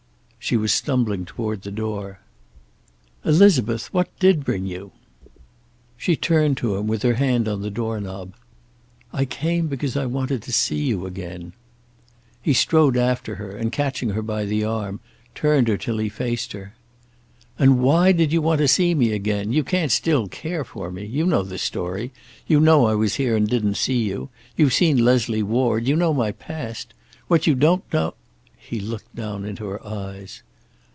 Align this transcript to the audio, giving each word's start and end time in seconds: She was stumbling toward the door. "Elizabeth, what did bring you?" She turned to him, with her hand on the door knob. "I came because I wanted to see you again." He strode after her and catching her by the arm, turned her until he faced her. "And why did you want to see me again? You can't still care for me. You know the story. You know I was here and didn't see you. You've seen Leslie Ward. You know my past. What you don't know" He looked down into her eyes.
She 0.43 0.57
was 0.57 0.73
stumbling 0.73 1.23
toward 1.25 1.61
the 1.61 1.69
door. 1.71 2.19
"Elizabeth, 3.23 3.93
what 3.93 4.09
did 4.19 4.43
bring 4.43 4.65
you?" 4.65 4.91
She 5.95 6.15
turned 6.17 6.57
to 6.57 6.75
him, 6.75 6.87
with 6.87 7.03
her 7.03 7.13
hand 7.13 7.47
on 7.47 7.61
the 7.61 7.69
door 7.69 8.01
knob. 8.01 8.33
"I 9.13 9.23
came 9.23 9.67
because 9.67 9.95
I 9.95 10.07
wanted 10.07 10.41
to 10.41 10.51
see 10.51 10.81
you 10.83 11.05
again." 11.05 11.53
He 12.41 12.51
strode 12.53 12.97
after 12.97 13.35
her 13.35 13.51
and 13.55 13.71
catching 13.71 14.09
her 14.09 14.23
by 14.23 14.43
the 14.45 14.61
arm, 14.63 14.99
turned 15.35 15.67
her 15.69 15.75
until 15.75 15.99
he 15.99 16.09
faced 16.09 16.51
her. 16.53 16.73
"And 17.59 17.79
why 17.79 18.11
did 18.11 18.33
you 18.33 18.41
want 18.41 18.59
to 18.59 18.67
see 18.67 18.93
me 18.95 19.13
again? 19.13 19.53
You 19.53 19.63
can't 19.63 19.91
still 19.91 20.27
care 20.27 20.65
for 20.65 20.89
me. 20.91 21.05
You 21.05 21.27
know 21.27 21.43
the 21.43 21.59
story. 21.59 22.11
You 22.47 22.59
know 22.59 22.87
I 22.87 22.95
was 22.95 23.15
here 23.15 23.35
and 23.37 23.47
didn't 23.47 23.75
see 23.77 24.01
you. 24.03 24.29
You've 24.57 24.73
seen 24.73 24.97
Leslie 25.05 25.43
Ward. 25.43 25.87
You 25.87 25.95
know 25.95 26.13
my 26.15 26.31
past. 26.33 26.93
What 27.29 27.45
you 27.47 27.53
don't 27.55 27.83
know" 27.93 28.15
He 28.71 28.79
looked 28.79 29.15
down 29.15 29.43
into 29.43 29.65
her 29.65 29.85
eyes. 29.85 30.43